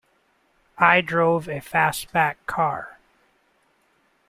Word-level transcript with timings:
I 0.79 1.01
drove 1.01 1.47
a 1.47 1.59
fastback 1.59 2.37
car. 2.47 2.97